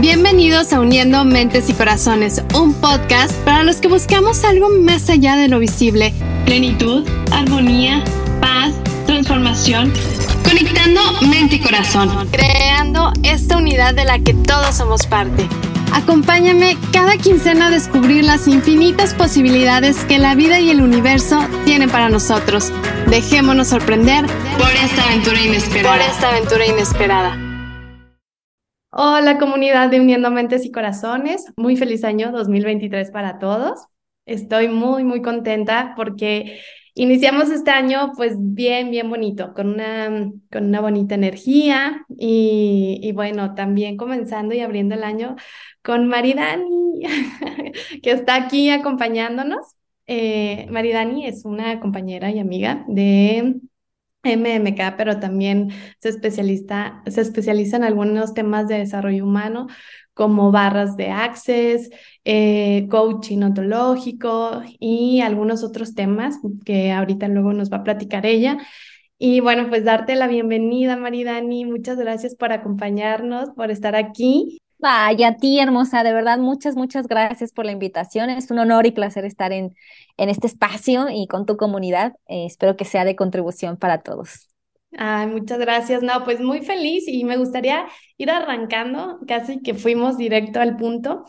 [0.00, 5.36] Bienvenidos a Uniendo Mentes y Corazones, un podcast para los que buscamos algo más allá
[5.36, 6.12] de lo visible.
[6.44, 8.02] Plenitud, armonía,
[8.40, 8.74] paz,
[9.06, 9.92] transformación.
[10.42, 12.28] Conectando mente y corazón.
[12.32, 15.48] Creando esta unidad de la que todos somos parte.
[15.92, 21.88] Acompáñame cada quincena a descubrir las infinitas posibilidades que la vida y el universo tienen
[21.88, 22.72] para nosotros.
[23.06, 24.26] Dejémonos sorprender
[24.58, 25.96] por esta aventura inesperada.
[25.96, 27.43] Por esta aventura inesperada.
[28.96, 33.88] Hola comunidad de Uniendo Mentes y Corazones, muy feliz año 2023 para todos.
[34.24, 36.60] Estoy muy, muy contenta porque
[36.94, 43.10] iniciamos este año pues bien, bien bonito, con una, con una bonita energía y, y
[43.10, 45.34] bueno, también comenzando y abriendo el año
[45.82, 47.02] con Maridani,
[48.00, 49.74] que está aquí acompañándonos.
[50.06, 53.56] Eh, Maridani es una compañera y amiga de
[54.24, 55.70] MMK, pero también
[56.00, 59.68] se, especializa, se especializa en algunos temas de desarrollo humano,
[60.14, 61.90] como barras de access,
[62.24, 68.58] eh, coaching ontológico y algunos otros temas que ahorita luego nos va a platicar ella.
[69.18, 71.64] Y bueno, pues darte la bienvenida, Maridani.
[71.64, 74.60] Muchas gracias por acompañarnos, por estar aquí.
[74.78, 78.28] Vaya, a ti, hermosa, de verdad, muchas, muchas gracias por la invitación.
[78.30, 79.74] Es un honor y placer estar en,
[80.16, 82.14] en este espacio y con tu comunidad.
[82.28, 84.48] Eh, espero que sea de contribución para todos.
[84.96, 86.02] Ay, muchas gracias.
[86.02, 91.24] No, pues muy feliz y me gustaría ir arrancando, casi que fuimos directo al punto,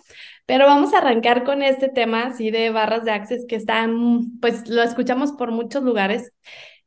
[0.45, 4.69] pero vamos a arrancar con este tema así de barras de access que están, pues
[4.69, 6.31] lo escuchamos por muchos lugares.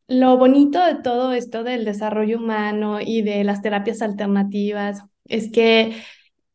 [0.06, 5.97] Lo bonito de todo esto del desarrollo humano y de las terapias alternativas es que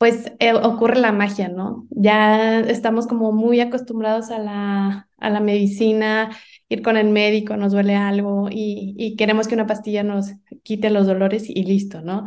[0.04, 1.88] pues eh, ocurre la magia, ¿no?
[1.90, 6.30] Ya estamos como muy acostumbrados a la, a la medicina,
[6.68, 10.90] ir con el médico, nos duele algo y, y queremos que una pastilla nos quite
[10.90, 12.26] los dolores y listo, ¿no?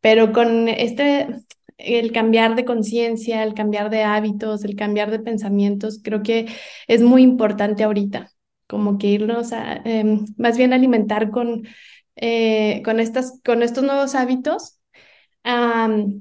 [0.00, 1.26] Pero con este,
[1.78, 6.46] el cambiar de conciencia, el cambiar de hábitos, el cambiar de pensamientos, creo que
[6.86, 8.30] es muy importante ahorita,
[8.68, 11.66] como que irnos a, em, más bien alimentar con,
[12.14, 14.75] eh, con, estas, con estos nuevos hábitos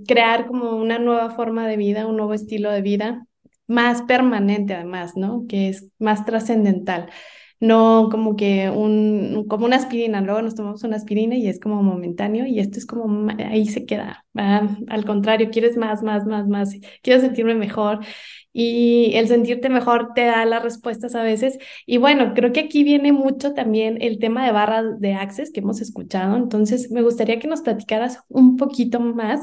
[0.07, 3.27] crear como una nueva forma de vida, un nuevo estilo de vida,
[3.67, 5.45] más permanente además, ¿no?
[5.47, 7.09] Que es más trascendental.
[7.59, 11.81] No como que un, como una aspirina, luego nos tomamos una aspirina y es como
[11.83, 14.25] momentáneo y esto es como ahí se queda.
[14.35, 17.99] Al contrario, quieres más, más, más, más, quiero sentirme mejor
[18.53, 21.57] y el sentirte mejor te da las respuestas a veces.
[21.85, 25.59] Y bueno, creo que aquí viene mucho también el tema de barras de access que
[25.61, 26.37] hemos escuchado.
[26.37, 29.41] Entonces, me gustaría que nos platicaras un poquito más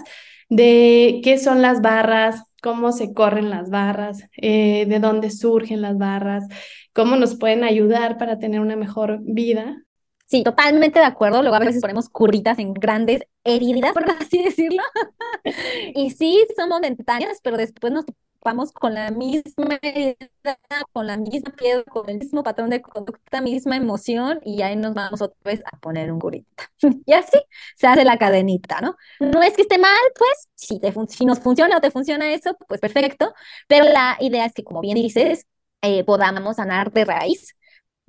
[0.48, 5.98] de qué son las barras, cómo se corren las barras, eh, de dónde surgen las
[5.98, 6.44] barras,
[6.94, 9.84] cómo nos pueden ayudar para tener una mejor vida.
[10.28, 11.42] Sí, totalmente de acuerdo.
[11.42, 14.82] Luego a veces ponemos curritas en grandes heridas, por así decirlo.
[15.94, 18.06] y sí, son momentáneas, pero después nos
[18.44, 20.58] vamos con la misma edad,
[20.92, 24.94] con la misma piedra, con el mismo patrón de conducta, misma emoción, y ahí nos
[24.94, 26.70] vamos otra vez a poner un curita.
[27.06, 27.38] y así
[27.76, 28.96] se hace la cadenita, ¿no?
[29.20, 32.56] No es que esté mal, pues, si, te si nos funciona o te funciona eso,
[32.68, 33.32] pues perfecto,
[33.68, 35.46] pero la idea es que, como bien dices,
[35.82, 37.54] eh, podamos sanar de raíz,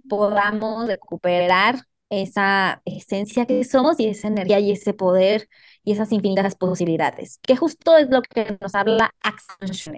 [0.10, 1.76] podamos recuperar
[2.10, 5.48] esa esencia que somos y esa energía y ese poder
[5.84, 9.98] y esas infinitas posibilidades, que justo es lo que nos habla Action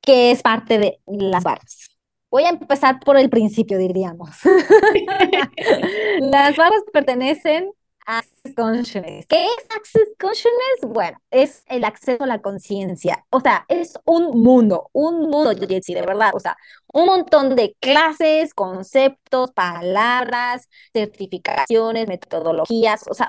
[0.00, 1.96] que es parte de las barras.
[2.30, 4.30] Voy a empezar por el principio, diríamos.
[6.20, 7.70] las barras pertenecen
[8.06, 9.26] Access Consciousness.
[9.26, 10.80] ¿Qué es Access Consciousness?
[10.86, 13.24] Bueno, es el acceso a la conciencia.
[13.30, 16.30] O sea, es un mundo, un mundo, Jessy, de verdad.
[16.34, 16.56] O sea,
[16.92, 23.04] un montón de clases, conceptos, palabras, certificaciones, metodologías.
[23.08, 23.28] O sea,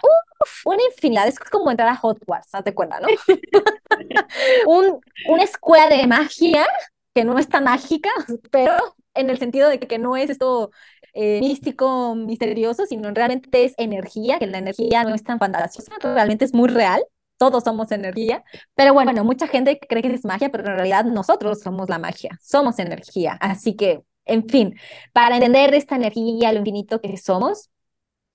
[0.65, 1.27] una infinidad.
[1.27, 3.07] Es como entrar a Hogwarts, ¿te cuenta, no?
[4.67, 6.67] un, una escuela de magia
[7.13, 8.09] que no es tan mágica,
[8.51, 10.71] pero en el sentido de que no es esto
[11.15, 16.45] eh, místico, misterioso, sino realmente es energía, que la energía no es tan fantasiosa, realmente
[16.45, 17.03] es muy real.
[17.37, 18.43] Todos somos energía,
[18.75, 22.37] pero bueno, mucha gente cree que es magia, pero en realidad nosotros somos la magia,
[22.41, 23.37] somos energía.
[23.41, 24.75] Así que, en fin,
[25.13, 27.69] para entender esta energía, lo infinito que somos,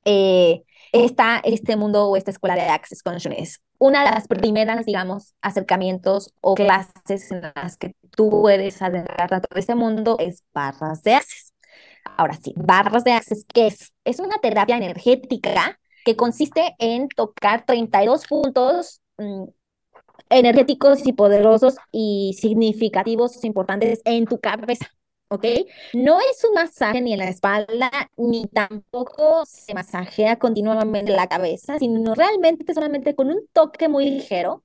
[0.04, 0.62] eh,
[0.92, 3.60] está este mundo o esta escuela de Access Consciousness.
[3.78, 9.40] Una de las primeras, digamos, acercamientos o clases en las que tú puedes adentrarte a
[9.40, 11.49] todo este mundo es barras de Access.
[12.16, 13.92] Ahora sí, barras de access, ¿qué es?
[14.04, 19.44] Es una terapia energética que consiste en tocar 32 puntos mm,
[20.30, 24.86] energéticos y poderosos y significativos importantes en tu cabeza.
[25.28, 25.44] ¿ok?
[25.94, 31.78] No es un masaje ni en la espalda, ni tampoco se masajea continuamente la cabeza,
[31.78, 34.64] sino realmente solamente con un toque muy ligero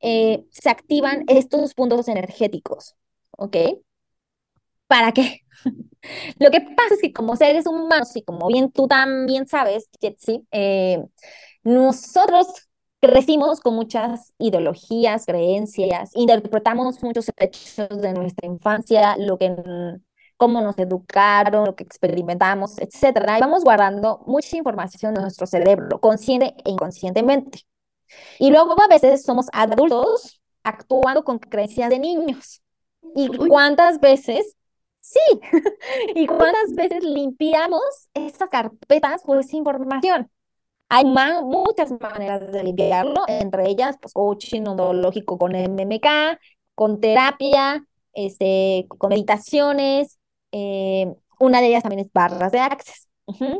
[0.00, 2.96] eh, se activan estos puntos energéticos,
[3.30, 3.56] ¿ok?
[4.86, 5.40] ¿Para qué?
[6.38, 10.46] Lo que pasa es que como seres humanos, y como bien tú también sabes, Jetsi,
[10.50, 11.02] eh,
[11.62, 12.46] nosotros
[13.00, 19.54] crecimos con muchas ideologías, creencias, interpretamos muchos hechos de nuestra infancia, lo que
[20.36, 26.00] cómo nos educaron, lo que experimentamos, etcétera, y vamos guardando mucha información en nuestro cerebro,
[26.00, 27.60] consciente e inconscientemente.
[28.38, 32.62] Y luego a veces somos adultos actuando con creencias de niños.
[33.14, 34.56] ¿Y cuántas veces?
[35.02, 35.20] Sí.
[36.14, 37.82] ¿Y cuántas veces limpiamos
[38.14, 40.30] esas carpetas por esa información?
[40.88, 46.38] Hay muchas maneras de limpiarlo, entre ellas, pues, coaching ontológico con MMK,
[46.74, 50.18] con terapia, este, con meditaciones.
[50.52, 51.06] Eh,
[51.40, 53.08] una de ellas también es barras de access.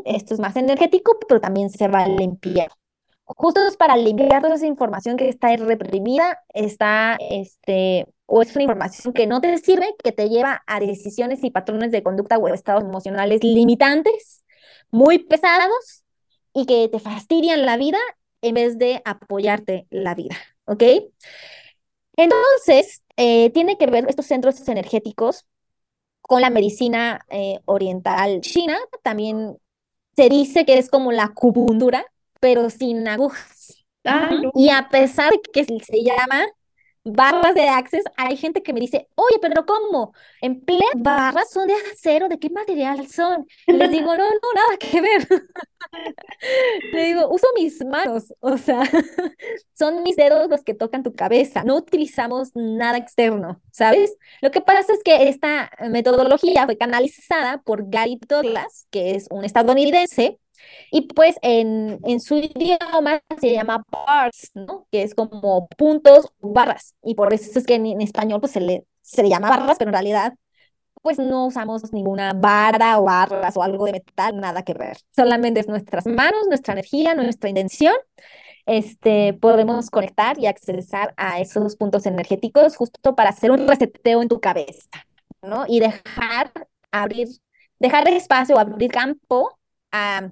[0.05, 2.71] Esto es más energético, pero también se va a limpiar
[3.25, 9.13] justo para limpiar toda esa información que está reprimida, está, este, o es una información
[9.15, 12.85] que no te sirve, que te lleva a decisiones y patrones de conducta o estados
[12.85, 14.45] emocionales limitantes,
[14.91, 16.05] muy pesados
[16.53, 17.99] y que te fastidian la vida
[18.43, 20.37] en vez de apoyarte la vida,
[20.67, 20.83] ¿ok?
[22.17, 25.47] Entonces, eh, tiene que ver estos centros energéticos
[26.21, 29.57] con la medicina eh, oriental china, también
[30.17, 32.07] se dice que es como la acupuntura,
[32.43, 33.85] pero sin agujas.
[34.55, 36.45] Y a pesar de que se llama
[37.05, 40.13] barras de access, hay gente que me dice, oye, pero ¿cómo?
[40.41, 41.51] ¿Empleas barras?
[41.51, 42.29] ¿Son de acero?
[42.29, 43.47] ¿De qué material son?
[43.69, 45.29] les digo, no, no, nada que ver.
[46.93, 48.83] Le digo, uso mis manos, o sea,
[49.75, 54.17] son mis dedos los que tocan tu cabeza, no utilizamos nada externo, ¿sabes?
[54.41, 59.45] Lo que pasa es que esta metodología fue canalizada por Gary Douglas, que es un
[59.45, 60.41] estadounidense,
[60.91, 64.87] y pues en, en su idioma se llama bars, ¿no?
[64.91, 66.95] Que es como puntos, barras.
[67.03, 69.89] Y por eso es que en, español pues se le, se le llama barras, pero
[69.89, 70.35] en realidad
[71.03, 74.99] pues no usamos ninguna vara o barras o algo de metal, nada que ver.
[75.11, 77.95] Solamente es nuestras manos, nuestra energía, nuestra intención.
[78.67, 84.29] Este, podemos conectar y accesar a esos puntos energéticos justo para hacer un reseteo en
[84.29, 84.89] tu cabeza,
[85.43, 85.65] ¿no?
[85.67, 86.53] Y dejar
[86.93, 87.29] abrir,
[87.81, 89.59] dejar espacio o abrir campo
[89.91, 90.31] a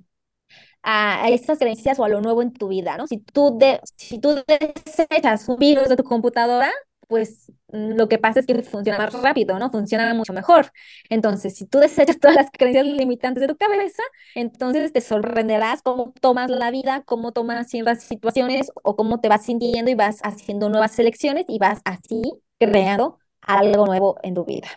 [0.82, 3.06] a, esas creencias o a lo nuevo en tu vida, ¿no?
[3.06, 6.70] Si tú, de, si tú desechas un virus de tu computadora,
[7.08, 9.70] pues mm, lo que pasa es que funciona más rápido, ¿no?
[9.70, 10.72] Funciona mucho mejor.
[11.10, 14.02] Entonces, si tú desechas todas las creencias limitantes de tu cabeza,
[14.34, 19.44] entonces te sorprenderás cómo tomas la vida, cómo tomas ciertas situaciones o cómo te vas
[19.44, 22.22] sintiendo y vas haciendo nuevas selecciones y vas así
[22.58, 24.68] creando algo nuevo en tu vida.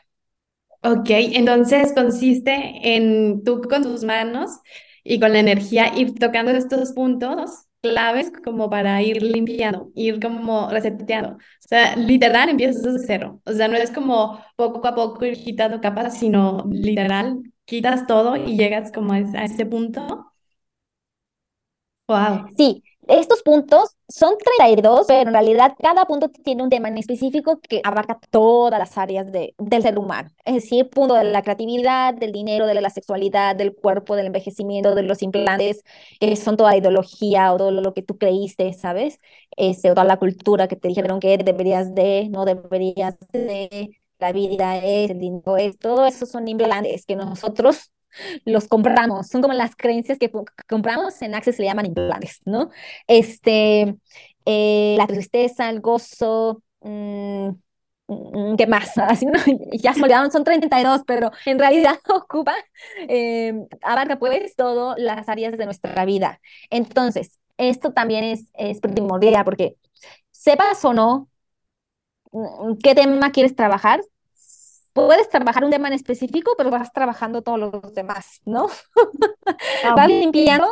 [0.85, 2.51] Ok, entonces consiste
[2.95, 4.59] en tú con tus manos
[5.03, 10.69] y con la energía ir tocando estos puntos claves como para ir limpiando, ir como
[10.69, 11.31] reseteando.
[11.35, 13.41] O sea, literal empiezas desde cero.
[13.45, 18.35] O sea, no es como poco a poco ir quitando capas, sino literal quitas todo
[18.37, 20.31] y llegas como a ese punto.
[22.07, 22.47] Wow.
[22.57, 27.59] Sí, estos puntos son 32, pero en realidad cada punto tiene un tema en específico
[27.59, 30.29] que abarca todas las áreas de, del ser humano.
[30.45, 34.95] Es decir, punto de la creatividad, del dinero, de la sexualidad, del cuerpo, del envejecimiento,
[34.95, 35.83] de los implantes,
[36.19, 39.19] que son toda la ideología o todo lo que tú creíste, ¿sabes?
[39.57, 44.31] Este, o toda la cultura que te dijeron que deberías de, no deberías de, la
[44.31, 47.91] vida es, el dinero es, todo eso son implantes que nosotros
[48.45, 50.31] los compramos, son como las creencias que
[50.67, 52.69] compramos, en Access se le llaman implantes, ¿no?
[53.07, 53.95] Este,
[54.45, 57.49] eh, la tristeza, el gozo, mm,
[58.07, 58.97] mm, ¿qué más?
[58.97, 59.25] Así.
[59.81, 62.53] Ya se olvidaron, son 32, pero en realidad ocupa,
[63.07, 66.39] eh, abarca pues todas las áreas de nuestra vida.
[66.69, 69.77] Entonces, esto también es, es primordial porque
[70.31, 71.29] sepas o no
[72.31, 74.01] mm, qué tema quieres trabajar,
[74.93, 78.67] puedes trabajar un tema en específico, pero vas trabajando todos los demás, ¿no?
[79.83, 80.67] Ah, vas limpiando,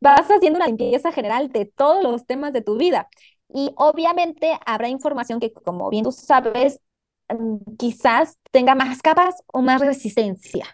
[0.00, 3.08] vas haciendo una limpieza general de todos los temas de tu vida.
[3.48, 6.80] Y obviamente habrá información que, como bien tú sabes,
[7.28, 10.66] mm, quizás tenga más capas o más resistencia.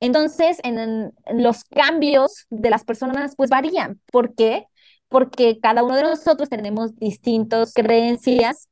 [0.00, 4.00] Entonces, en, los cambios de las personas, pues varían.
[4.10, 4.66] ¿Por qué?
[5.08, 8.68] Porque cada uno de nosotros tenemos distintas creencias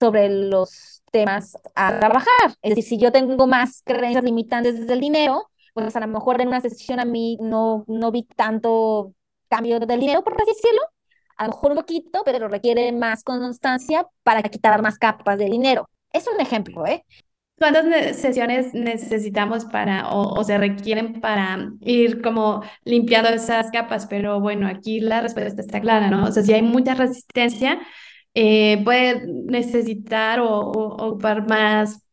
[0.00, 2.54] sobre los temas a trabajar.
[2.62, 6.40] Es decir, si yo tengo más creencias limitantes desde el dinero, pues a lo mejor
[6.40, 9.14] en una sesión a mí no, no vi tanto
[9.48, 10.80] cambio del dinero, por así decirlo.
[11.36, 15.88] A lo mejor un poquito, pero requiere más constancia para quitar más capas de dinero.
[16.12, 17.04] Es un ejemplo, ¿eh?
[17.58, 24.06] ¿Cuántas sesiones necesitamos para o, o, se requieren para ir como limpiando esas capas?
[24.06, 26.26] Pero bueno, aquí la respuesta está clara, ¿no?
[26.26, 27.80] O sea, si hay mucha resistencia,
[28.40, 32.06] eh, puede necesitar o, ocupar más,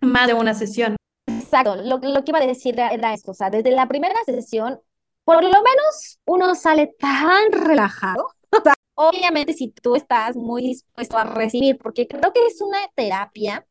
[0.00, 0.96] más de una sesión.
[1.28, 4.80] Exacto, lo, lo que iba a decir era, esto, o sea, desde la primera sesión,
[5.22, 11.16] por lo menos uno sale tan relajado, o sea, obviamente si tú estás muy dispuesto
[11.16, 13.64] a recibir, porque creo que es una terapia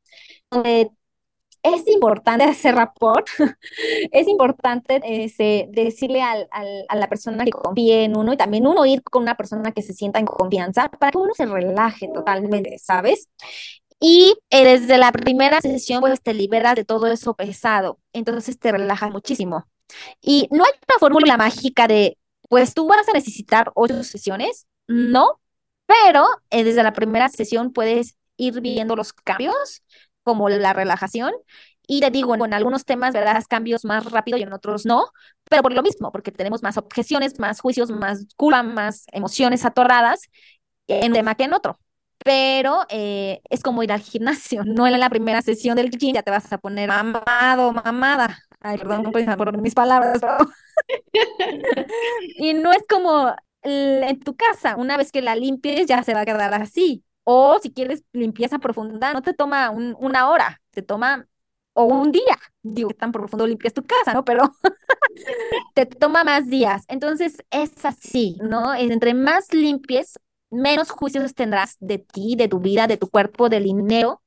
[0.49, 0.89] donde
[1.63, 3.27] es importante hacer rapport,
[4.11, 6.47] es importante ese, decirle al,
[6.89, 9.81] a la persona que confíe en uno y también uno ir con una persona que
[9.81, 13.29] se sienta en confianza para que uno se relaje totalmente, ¿sabes?
[13.99, 18.71] Y eh, desde la primera sesión, pues te liberas de todo eso pesado, entonces te
[18.71, 19.65] relajas muchísimo.
[20.21, 22.17] Y no hay una fórmula mágica de,
[22.49, 25.39] pues tú vas a necesitar ocho sesiones, no,
[25.85, 29.83] pero eh, desde la primera sesión puedes ir viendo los cambios
[30.23, 31.33] como la relajación.
[31.85, 35.07] Y te digo, en algunos temas verás cambios más rápido y en otros no,
[35.49, 40.21] pero por lo mismo, porque tenemos más objeciones, más juicios, más culpa, más emociones atorradas
[40.87, 41.77] en un tema que en otro.
[42.23, 46.23] Pero eh, es como ir al gimnasio, no en la primera sesión del gym ya
[46.23, 48.39] te vas a poner mamado, mamada.
[48.61, 50.21] Ay, perdón, por mis palabras.
[52.37, 56.21] y no es como en tu casa, una vez que la limpies ya se va
[56.21, 57.03] a quedar así.
[57.25, 61.27] O si quieres limpieza profunda, no te toma una hora, te toma
[61.73, 62.37] o un día.
[62.61, 64.25] Digo, tan profundo limpias tu casa, ¿no?
[64.25, 64.51] Pero
[65.73, 66.83] te toma más días.
[66.87, 68.73] Entonces es así, ¿no?
[68.75, 73.63] Entre más limpies, menos juicios tendrás de ti, de tu vida, de tu cuerpo, del
[73.63, 74.21] dinero.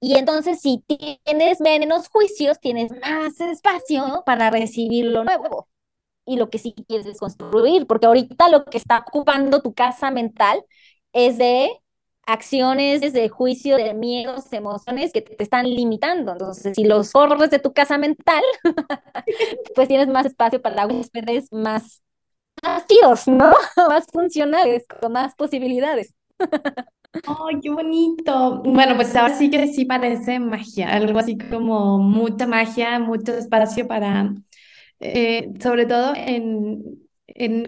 [0.00, 5.68] Y entonces si tienes menos juicios, tienes más espacio para recibir lo nuevo
[6.26, 10.10] y lo que sí quieres es construir, porque ahorita lo que está ocupando tu casa
[10.10, 10.64] mental
[11.16, 11.70] es de
[12.26, 16.32] acciones de juicio, de miedos, emociones que te están limitando.
[16.32, 18.42] Entonces, si los corres de tu casa mental,
[19.74, 22.02] pues tienes más espacio para huéspedes más
[22.62, 23.50] activos, ¿no?
[23.88, 26.14] más funcionales, con más posibilidades.
[27.12, 28.62] ¡Ay, qué bonito!
[28.62, 33.88] Bueno, pues ahora sí que sí parece magia, algo así como mucha magia, mucho espacio
[33.88, 34.34] para,
[35.00, 37.05] eh, sobre todo en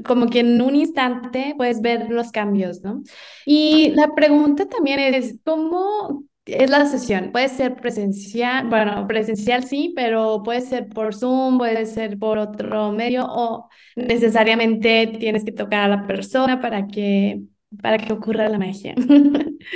[0.05, 3.03] como que en un instante puedes ver los cambios, ¿no?
[3.45, 7.33] Y la pregunta también es, ¿cómo es la sesión?
[7.33, 12.93] Puede ser presencial, bueno, presencial sí, pero puede ser por Zoom, puede ser por otro
[12.93, 17.43] medio o necesariamente tienes que tocar a la persona para que,
[17.83, 18.95] para que ocurra la magia.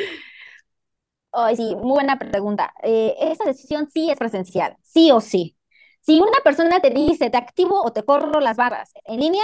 [1.33, 2.75] Ay, sí, muy buena pregunta.
[2.83, 5.57] Eh, esa sesión sí es presencial, sí o sí.
[6.01, 9.43] Si una persona te dice, te activo o te corro las barras en línea,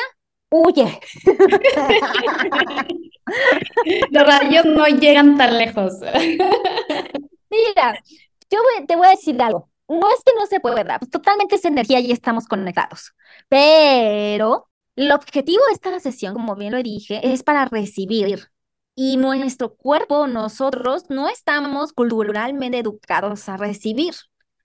[0.51, 1.01] huye.
[4.11, 5.95] Los rayos no llegan tan lejos.
[7.51, 8.03] Mira,
[8.51, 9.71] yo te voy a decir algo.
[9.89, 13.15] No es que no se pueda, pues totalmente es energía y estamos conectados.
[13.49, 18.49] Pero el objetivo de esta sesión, como bien lo dije, es para recibir.
[18.95, 24.15] Y nuestro cuerpo, nosotros, no estamos culturalmente educados a recibir.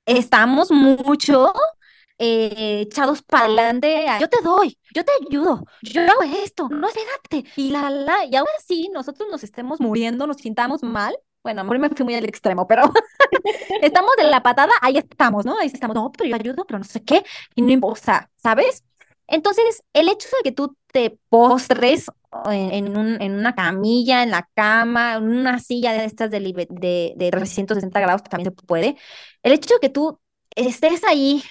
[0.06, 1.54] Estamos mucho
[2.24, 7.50] eh, echados para adelante, yo te doy, yo te ayudo, yo hago esto, no espérate,
[7.58, 11.64] y la, la, y ahora sí, nosotros nos estemos muriendo, nos sintamos mal, bueno, a
[11.66, 12.84] me fui muy al extremo, pero
[13.82, 15.58] estamos de la patada, ahí estamos, ¿no?
[15.60, 17.24] Ahí estamos, no, pero yo ayudo, pero no sé qué,
[17.56, 18.84] y no importa, ¿sabes?
[19.28, 22.08] Entonces, el hecho de que tú te postres
[22.50, 26.40] en, un, en una camilla, en la cama, en una silla de estas de,
[26.70, 28.98] de, de 360 grados, también se puede,
[29.44, 30.20] el hecho de que tú
[30.56, 31.44] estés ahí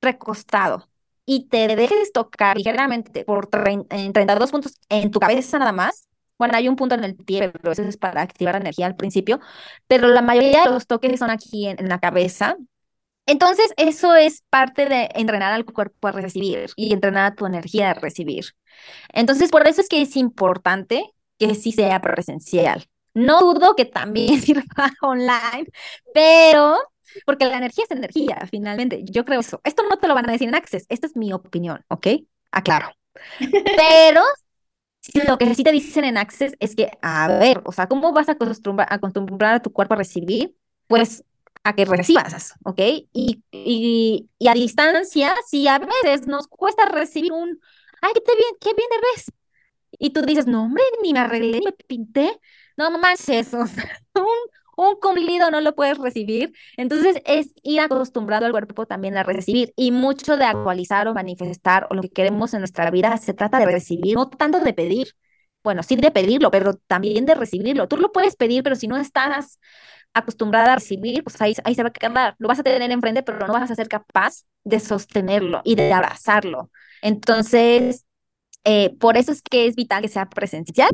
[0.00, 0.88] recostado
[1.24, 3.48] y te dejes tocar ligeramente por
[3.90, 6.06] en 32 puntos en tu cabeza nada más,
[6.38, 8.96] bueno, hay un punto en el pie, pero eso es para activar la energía al
[8.96, 9.40] principio,
[9.86, 12.56] pero la mayoría de los toques son aquí en, la cabeza.
[13.26, 17.90] Entonces, eso es parte de entrenar al cuerpo a recibir y entrenar a tu energía
[17.90, 18.44] a recibir.
[19.12, 22.86] Entonces, por eso es que es importante que sí sea presencial.
[23.14, 25.66] No dudo que también sirva online,
[26.12, 26.76] pero
[27.24, 29.02] porque la energía es energía, finalmente.
[29.04, 29.60] Yo creo eso.
[29.64, 30.86] Esto no te lo van a decir en Access.
[30.88, 32.06] Esta es mi opinión, ¿ok?
[32.50, 32.90] Aclaro.
[33.40, 34.22] Pero
[35.26, 38.28] lo que sí te dicen en Access es que, a ver, o sea, ¿cómo vas
[38.28, 40.56] a acostumbrar, a acostumbrar a tu cuerpo a recibir?
[40.86, 41.24] Pues
[41.64, 42.78] a que recibas, ¿ok?
[43.12, 47.60] Y, y, y, a distancia, si a veces nos cuesta recibir un,
[48.02, 49.32] ay, qué bien, qué bien te ves.
[49.98, 52.38] Y tú dices, no, hombre, ni me arreglé, ni me pinté.
[52.76, 54.24] No manches, o sea, un,
[54.76, 56.52] un cumplido no lo puedes recibir.
[56.76, 61.86] Entonces es ir acostumbrado al cuerpo también a recibir y mucho de actualizar o manifestar
[61.90, 65.08] o lo que queremos en nuestra vida se trata de recibir, no tanto de pedir.
[65.62, 67.88] Bueno, sí de pedirlo, pero también de recibirlo.
[67.88, 69.58] Tú lo puedes pedir, pero si no estás
[70.14, 72.36] acostumbrada a recibir, pues ahí, ahí se va a quedar.
[72.38, 75.92] Lo vas a tener enfrente, pero no vas a ser capaz de sostenerlo y de
[75.92, 76.70] abrazarlo.
[77.02, 78.06] Entonces,
[78.64, 80.90] eh, por eso es que es vital que sea presencial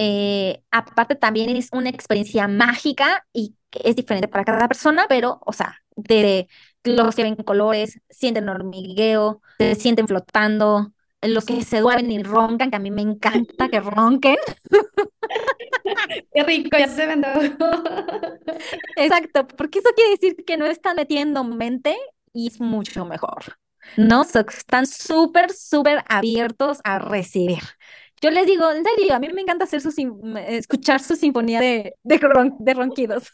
[0.00, 5.52] Eh, aparte también es una experiencia mágica y es diferente para cada persona, pero, o
[5.52, 6.46] sea, de
[6.84, 12.70] los que ven colores, sienten hormigueo, se sienten flotando, los que se duermen y roncan,
[12.70, 14.36] que a mí me encanta que ronquen.
[16.32, 17.26] Qué rico, ya se me
[18.96, 21.96] Exacto, porque eso quiere decir que no están metiendo mente
[22.32, 23.58] y es mucho mejor.
[23.96, 24.22] ¿No?
[24.22, 27.62] están súper, súper abiertos a recibir.
[28.20, 29.80] Yo les digo, en serio, a mí me encanta hacer
[30.48, 33.30] escuchar su sinfonía de, de, ronquidos.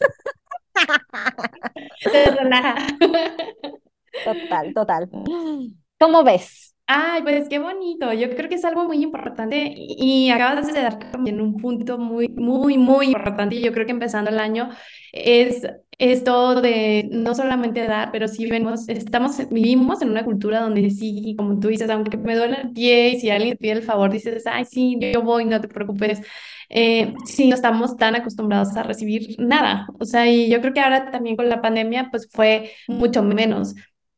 [4.24, 5.08] Total, total.
[5.98, 6.74] ¿Cómo ves?
[6.86, 8.12] Ay, pues qué bonito.
[8.12, 12.28] Yo creo que es algo muy importante y, acabas de dar también un punto muy,
[12.28, 13.56] muy, muy importante.
[13.56, 14.68] Y yo creo que empezando el año
[15.12, 15.62] es
[15.98, 21.34] esto de no solamente dar, pero sí vemos, estamos, vivimos en una cultura donde sí,
[21.38, 24.10] como tú dices, aunque me duele el pie y si alguien te pide el favor,
[24.10, 26.20] dices, ay, sí, yo voy, no te preocupes.
[26.68, 29.86] Eh, sí, no estamos tan acostumbrados a recibir nada.
[30.00, 33.74] O sea, y yo creo que ahora también con la pandemia, pues fue mucho menos.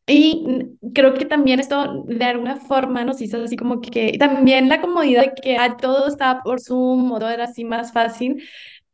[0.09, 0.45] Y
[0.95, 5.23] creo que también esto de alguna forma nos hizo así como que también la comodidad
[5.23, 8.41] de que todo estaba por Zoom o todo era así más fácil,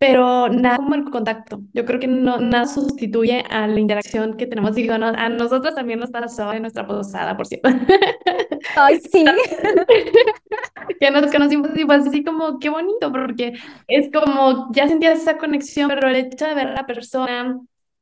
[0.03, 1.61] pero nada como el contacto.
[1.73, 4.75] Yo creo que no, nada sustituye a la interacción que tenemos.
[4.75, 7.69] Digo, a nosotros también nos pasó en nuestra posada, por cierto.
[8.75, 9.25] Ay, sí.
[10.99, 13.53] que nos conocimos y fue así como, qué bonito, porque
[13.87, 17.61] es como, ya sentías esa conexión, pero el hecho de ver a la persona,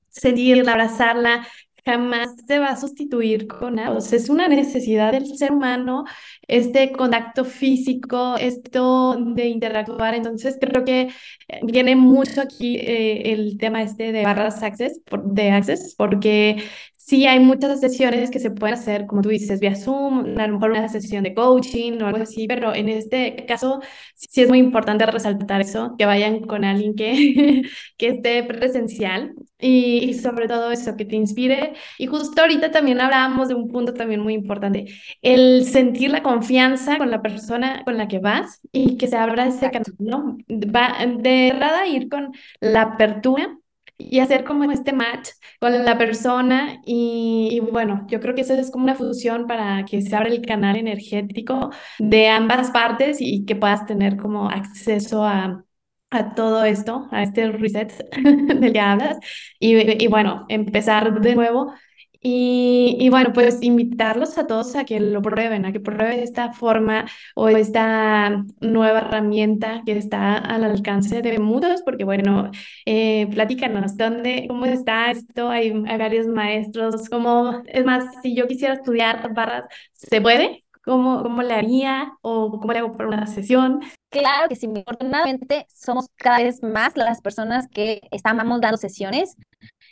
[0.08, 1.46] sentirla, abrazarla,
[1.84, 3.98] jamás se va a sustituir con algo.
[3.98, 6.04] es una necesidad del ser humano,
[6.46, 10.14] este contacto físico, esto de interactuar.
[10.14, 11.08] Entonces, creo que
[11.48, 16.62] eh, viene mucho aquí eh, el tema este de barras de access, porque
[17.10, 20.54] Sí, hay muchas sesiones que se pueden hacer, como tú dices, vía Zoom, a lo
[20.54, 23.80] mejor una sesión de coaching o algo así, pero en este caso
[24.14, 27.62] sí es muy importante resaltar eso, que vayan con alguien que,
[27.98, 31.72] que esté presencial y, sobre todo eso, que te inspire.
[31.98, 34.86] Y justo ahorita también hablábamos de un punto también muy importante,
[35.20, 39.48] el sentir la confianza con la persona con la que vas y que se abra
[39.48, 40.38] ese camino, ¿no?
[40.72, 42.30] Va, de verdad ir con
[42.60, 43.56] la apertura
[44.00, 48.70] y hacer como este match con la persona y, bueno, yo creo que eso es
[48.70, 53.56] como una fusión para que se abra el canal energético de ambas partes y que
[53.56, 55.64] puedas tener como acceso a,
[56.10, 59.18] a todo esto, a este reset del que hablas.
[59.58, 61.72] Y, y bueno, empezar de nuevo
[62.22, 67.06] y, bueno, pues invitarlos a todos a que lo prueben, a que prueben esta forma
[67.34, 72.50] o esta nueva herramienta que está al alcance de muchos, porque bueno,
[72.84, 75.48] eh, platícanos, ¿dónde, cómo está esto?
[75.48, 80.64] Hay, varios maestros, ¿cómo, es más, si yo quisiera estudiar barras, ¿se puede?
[80.84, 83.80] ¿Cómo, cómo le haría o cómo le hago para una sesión?
[84.10, 89.36] Claro que sí, afortunadamente somos cada vez más las personas que estamos dando sesiones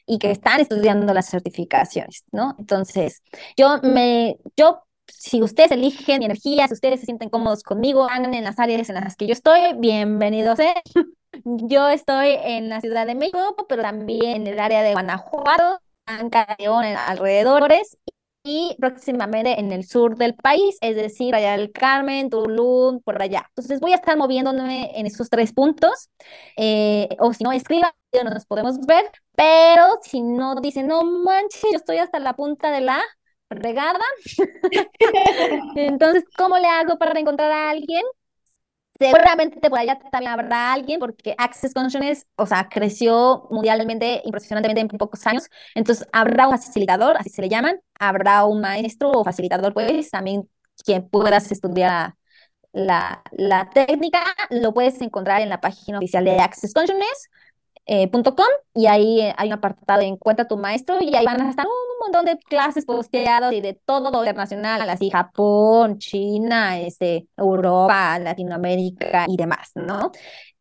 [0.08, 2.56] y que están estudiando las certificaciones, ¿no?
[2.58, 3.22] Entonces,
[3.56, 8.32] yo me, yo, si ustedes eligen mi energía, si ustedes se sienten cómodos conmigo, hagan
[8.34, 10.58] en las áreas en las que yo estoy, bienvenidos.
[10.58, 10.74] ¿eh?
[11.44, 16.56] Yo estoy en la Ciudad de México, pero también en el área de Guanajuato, Anca,
[16.58, 17.98] León, en alrededores,
[18.48, 23.44] y próximamente en el sur del país, es decir, allá del Carmen, Tulum, por allá.
[23.50, 26.08] Entonces voy a estar moviéndome en esos tres puntos,
[26.56, 27.92] eh, o si no, escriban,
[28.24, 29.04] nos podemos ver,
[29.36, 33.02] pero si no dicen, no manches, yo estoy hasta la punta de la
[33.50, 34.00] regada,
[35.76, 38.02] entonces, ¿cómo le hago para encontrar a alguien?
[38.98, 44.88] Seguramente por allá también habrá alguien, porque Access Consciousness, o sea, creció mundialmente, impresionantemente en
[44.88, 45.48] pocos años.
[45.74, 50.48] Entonces, habrá un facilitador, así se le llaman, habrá un maestro o facilitador, pues, también
[50.84, 52.14] quien puedas estudiar
[52.72, 57.28] la, la técnica, lo puedes encontrar en la página oficial de Access Consciousness
[57.86, 58.10] eh,
[58.74, 61.66] y ahí hay un apartado de Encuentra tu maestro y ahí van a estar
[62.00, 69.36] montón de clases posteadas y de todo internacional, así Japón, China, este, Europa, Latinoamérica y
[69.36, 70.12] demás, ¿no?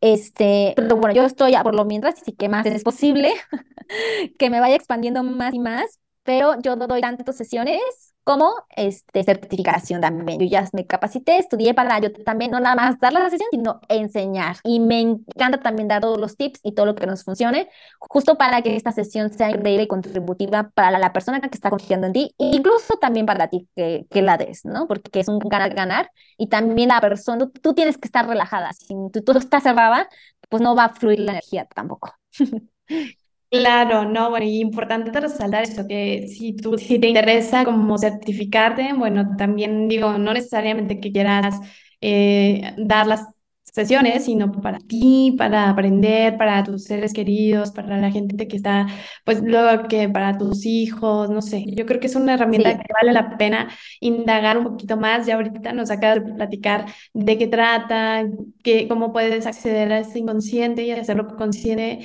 [0.02, 3.34] Este, pero bueno, yo estoy ya por lo mientras, y que más es posible
[4.38, 9.24] que me vaya expandiendo más y más, pero yo no doy tantas sesiones como este,
[9.24, 10.38] certificación también.
[10.42, 13.80] Yo ya me capacité, estudié para yo también, no nada más dar la sesión, sino
[13.88, 14.58] enseñar.
[14.66, 18.38] Y me encanta también dar todos los tips y todo lo que nos funcione, justo
[18.38, 22.14] para que esta sesión sea increíble y contributiva para la, persona que está confiando en
[22.14, 24.88] ti, incluso también para ti que, que la des, ¿no?
[24.90, 28.74] Porque es un ganar-ganar y también la persona, tú, tienes que estar relajada.
[28.74, 30.10] Si tú, tú estás cerrada,
[30.50, 32.14] pues no va a fluir la energía tampoco.
[33.50, 38.92] Claro, no, bueno, y importante resaltar eso, que si tú, si te interesa como certificarte,
[38.94, 41.56] bueno, también digo, no necesariamente que quieras
[42.02, 43.26] eh, dar las
[43.64, 48.88] sesiones, sino para ti, para aprender, para tus seres queridos, para la gente que está,
[49.24, 51.64] pues luego que para tus hijos, no sé.
[51.68, 53.70] Yo creo que es una herramienta que vale la pena
[54.02, 55.26] indagar un poquito más.
[55.28, 58.26] Ya ahorita nos acabas de platicar de qué trata,
[58.64, 62.00] qué, cómo puedes acceder a ese inconsciente y hacerlo consciente.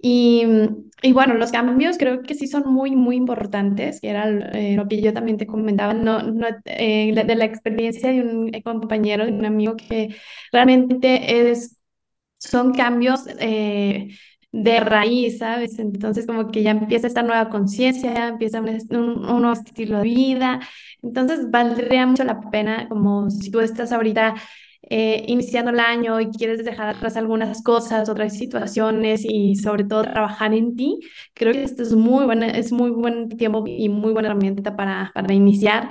[0.00, 0.44] Y,
[1.02, 4.86] y, bueno, los cambios creo que sí son muy, muy importantes, que era eh, lo
[4.88, 9.32] que yo también te comentaba, no, no eh, de, la experiencia de un compañero, de
[9.32, 10.14] un amigo que
[10.52, 11.78] realmente es,
[12.38, 14.08] son cambios eh,
[14.52, 15.78] de raíz, ¿sabes?
[15.78, 20.60] Entonces como que ya empieza esta nueva conciencia, empieza un, nuevo estilo de vida,
[21.02, 24.34] entonces valdría mucho la pena como si tú estás ahorita
[24.82, 30.02] eh, iniciando el año y quieres dejar atrás algunas cosas, otras situaciones y sobre todo
[30.02, 30.98] trabajar en ti,
[31.34, 35.10] creo que esto es muy buena, es muy buen tiempo y muy buena herramienta para,
[35.14, 35.88] para iniciar.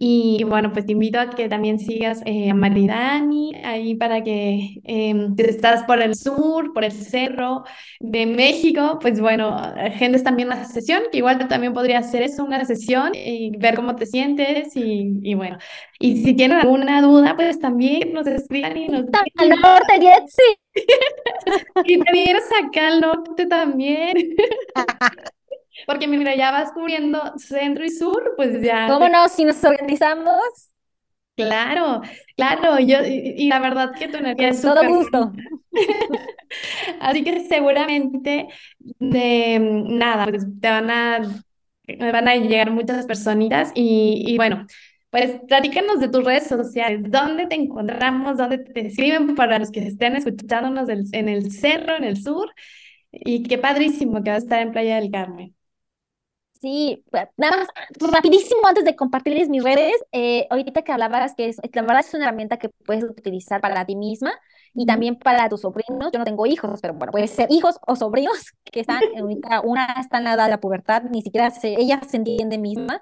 [0.00, 4.80] Y bueno, pues te invito a que también sigas eh, a Maridani ahí para que
[4.84, 7.64] eh, estás por el sur, por el cerro
[7.98, 12.64] de México, pues bueno, agendes también la sesión, que igual también podría hacer eso, una
[12.64, 15.58] sesión y ver cómo te sientes y, y bueno,
[15.98, 19.04] y si tienen alguna duda, pues también nos escriban y nos
[19.36, 20.42] Al norte, Jetsi.
[21.84, 24.16] y te vienes acá al norte también.
[25.86, 28.88] Porque mira, ya vas cubriendo centro y sur, pues ya.
[28.88, 29.28] ¿Cómo no?
[29.28, 30.70] Si nos organizamos.
[31.36, 32.02] Claro,
[32.36, 34.60] claro, yo, y, la verdad que tu energía es.
[34.60, 35.32] Todo gusto.
[37.00, 38.48] Así que seguramente
[38.80, 41.20] de nada, pues te van a,
[42.12, 44.66] van a llegar muchas personitas y, y bueno,
[45.10, 49.86] pues platícanos de tus redes sociales, dónde te encontramos, dónde te escriben para los que
[49.86, 52.52] estén escuchándonos en el cerro, en el sur,
[53.12, 55.54] y qué padrísimo que vas a estar en Playa del Carmen.
[56.60, 57.04] Sí,
[57.36, 57.68] nada más
[58.12, 62.12] rapidísimo antes de compartirles mis redes, eh, ahorita que hablabas que es, la verdad es
[62.14, 64.32] una herramienta que puedes utilizar para ti misma
[64.74, 66.10] y también para tus sobrinos.
[66.12, 69.86] Yo no tengo hijos, pero bueno, puede ser hijos o sobrinos que están, ahorita una
[70.00, 73.00] está en la edad de la pubertad, ni siquiera se, ella se entiende misma,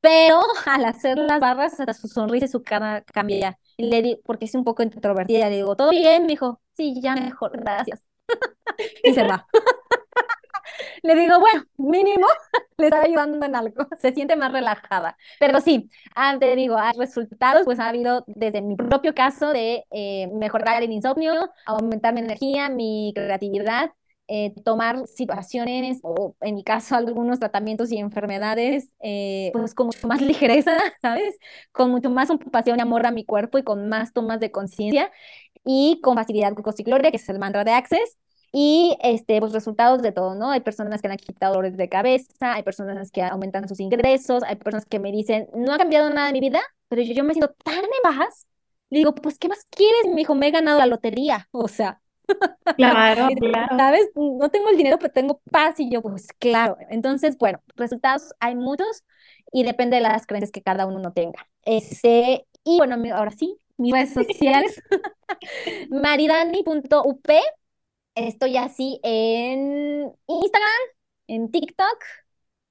[0.00, 3.58] pero al hacer las barras, hasta su sonrisa y su cara cambia.
[3.78, 6.22] Le di, porque es un poco introvertida, le digo, ¿todo bien?
[6.22, 8.06] Me dijo, sí, ya mejor, gracias.
[9.04, 9.46] y se va.
[11.02, 12.26] Le digo, bueno, mínimo
[12.78, 15.16] le está ayudando en algo, se siente más relajada.
[15.40, 20.28] Pero sí, antes digo, hay resultados, pues ha habido desde mi propio caso de eh,
[20.34, 23.90] mejorar el insomnio, aumentar mi energía, mi creatividad,
[24.28, 30.08] eh, tomar situaciones o en mi caso algunos tratamientos y enfermedades eh, pues con mucho
[30.08, 31.38] más ligereza, ¿sabes?
[31.70, 35.12] Con mucho más ocupación y amor a mi cuerpo y con más tomas de conciencia
[35.64, 38.18] y con facilidad glucosicloria, que es el mantra de Access.
[38.58, 40.50] Y este, pues resultados de todo, ¿no?
[40.50, 44.56] Hay personas que han quitado dolores de cabeza, hay personas que aumentan sus ingresos, hay
[44.56, 47.34] personas que me dicen, no ha cambiado nada en mi vida, pero yo, yo me
[47.34, 48.46] siento tan en bajas.
[48.88, 50.06] Le digo, pues, ¿qué más quieres?
[50.06, 51.48] Me dijo, me he ganado la lotería.
[51.52, 52.00] O sea,
[52.78, 53.76] Claro, claro.
[53.76, 54.08] ¿Sabes?
[54.14, 56.78] No tengo el dinero, pero tengo paz y yo, pues claro.
[56.88, 59.04] Entonces, bueno, resultados hay muchos
[59.52, 61.46] y depende de las creencias que cada uno tenga.
[61.62, 64.82] Este, y bueno, ahora sí, mis redes sociales,
[65.90, 67.20] maridani.up,
[68.16, 70.82] estoy así en Instagram,
[71.28, 71.98] en TikTok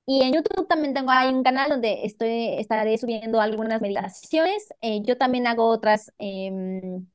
[0.06, 4.68] y en YouTube también tengo ahí un canal donde estoy, estaré subiendo algunas meditaciones.
[4.82, 7.08] Eh, yo también hago otras em,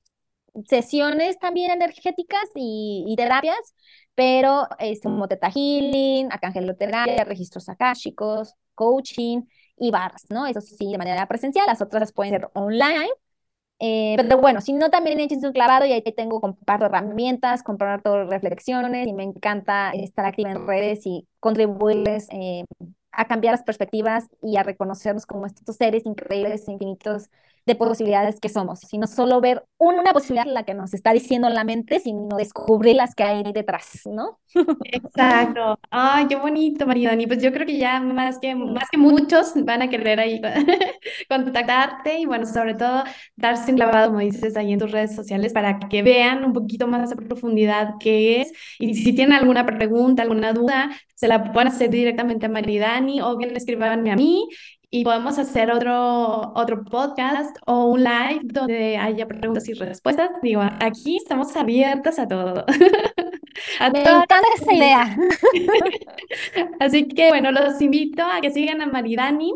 [0.67, 3.75] sesiones también energéticas y, terapias,
[4.15, 9.43] pero es como Teta Healing, Arcangeloterapia, registros akáshicos, coaching
[9.77, 10.47] y barras, ¿no?
[10.47, 13.11] Eso sí, de manera presencial, las otras pueden ser online.
[13.83, 18.25] Eh, pero bueno, si no, también echen un clavado y ahí tengo, comparto herramientas, comparto
[18.27, 22.65] reflexiones y me encanta estar activa en redes y contribuirles eh,
[23.13, 27.31] a cambiar las perspectivas y a reconocernos como estos seres increíbles, infinitos,
[27.67, 31.65] de posibilidades que somos, sino solo ver una posibilidad la que nos está diciendo la
[31.65, 34.41] mente, sino descubrir las que hay detrás, ¿no?
[34.85, 35.79] Exacto.
[35.91, 37.27] Ay, qué bonito, Maridani.
[37.27, 40.41] Pues yo creo que ya más que, más que muchos van a querer ahí
[41.29, 43.05] contactarte y bueno, sobre todo
[43.37, 46.87] darse un clavado, como dices, ahí en tus redes sociales para que vean un poquito
[46.87, 51.69] más a profundidad qué es y si tienen alguna pregunta, alguna duda, se la pueden
[51.69, 54.49] hacer directamente a Maridani o bien escribanme a mí
[54.93, 60.31] y podemos hacer otro, otro podcast o un live donde haya preguntas y respuestas.
[60.43, 62.65] Digo, aquí estamos abiertas a todo.
[63.81, 65.17] a Me encanta esa idea.
[66.81, 69.53] Así que bueno, los invito a que sigan a Maridani.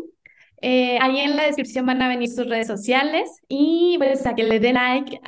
[0.61, 4.43] Eh, ahí en la descripción van a venir sus redes sociales y pues a que
[4.43, 5.19] le den like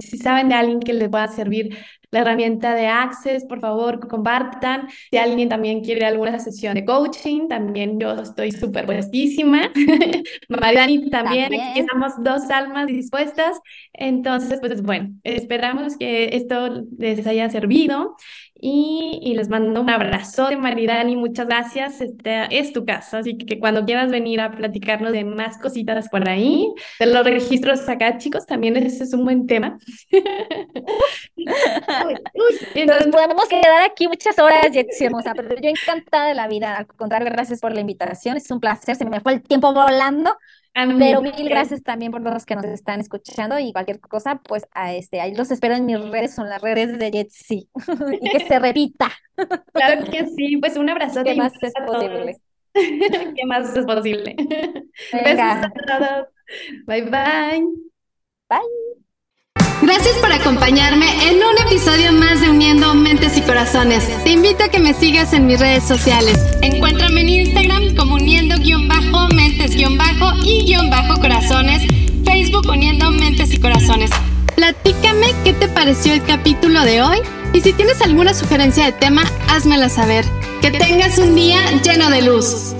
[0.00, 1.76] si saben de alguien que les pueda servir
[2.10, 4.88] la herramienta de Access, por favor, compartan.
[5.10, 9.70] Si alguien también quiere alguna sesión de coaching, también yo estoy súper puestísima.
[10.48, 13.60] Maridani también, también, aquí estamos dos almas dispuestas.
[13.92, 18.16] Entonces, pues bueno, esperamos que esto les haya servido
[18.62, 22.00] y, les mando un abrazo de Maridani, muchas gracias.
[22.00, 26.28] Este es tu casa, así que cuando quieras venir a platicarnos de más cositas por
[26.28, 29.78] ahí, de los registros acá, chicos, también ese es un buen tema.
[31.36, 36.76] Nos podemos quedar aquí muchas horas, Jetsi hermosa, pero yo encantada de la vida.
[36.76, 40.36] Al contrario, gracias por la invitación, es un placer, se me fue el tiempo volando.
[40.72, 44.94] Pero mil gracias también por los que nos están escuchando y cualquier cosa, pues a
[44.94, 47.68] este, ahí los espero en mis redes, son las redes de Jetsi
[48.20, 49.10] y que se repita.
[49.72, 51.24] Claro que sí, pues un abrazo.
[51.24, 52.36] ¿Qué más es posible?
[52.74, 54.36] ¿Qué más es posible?
[55.12, 55.54] Venga.
[55.54, 56.26] Besos a todos.
[56.86, 57.64] Bye bye.
[58.48, 58.89] Bye.
[59.82, 64.04] Gracias por acompañarme en un episodio más de Uniendo Mentes y Corazones.
[64.24, 66.38] Te invito a que me sigas en mis redes sociales.
[66.60, 71.82] Encuéntrame en Instagram como uniendo-mentes- y corazones,
[72.24, 74.10] Facebook Uniendo Mentes y Corazones.
[74.54, 77.18] Platícame qué te pareció el capítulo de hoy
[77.52, 80.24] y si tienes alguna sugerencia de tema, házmela saber.
[80.60, 82.74] Que tengas un día lleno de luz.